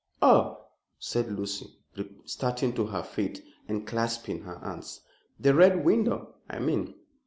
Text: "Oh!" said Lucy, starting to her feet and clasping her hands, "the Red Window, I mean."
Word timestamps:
"Oh!" 0.19 0.65
said 0.97 1.31
Lucy, 1.31 1.67
starting 2.25 2.73
to 2.73 2.87
her 2.87 3.03
feet 3.03 3.45
and 3.67 3.85
clasping 3.85 4.41
her 4.41 4.57
hands, 4.57 5.01
"the 5.39 5.53
Red 5.53 5.85
Window, 5.85 6.33
I 6.49 6.57
mean." 6.57 6.95